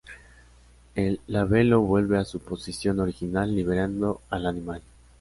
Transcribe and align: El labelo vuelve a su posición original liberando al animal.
El 0.95 1.19
labelo 1.27 1.81
vuelve 1.81 2.17
a 2.17 2.25
su 2.25 2.39
posición 2.39 2.99
original 3.01 3.55
liberando 3.55 4.23
al 4.31 4.47
animal. 4.47 4.81